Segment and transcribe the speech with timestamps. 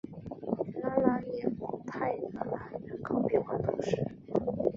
[0.81, 4.03] 拉拉涅蒙泰格兰人口变化图示